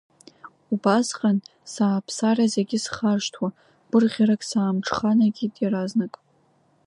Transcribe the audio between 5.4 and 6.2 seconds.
иаразнак…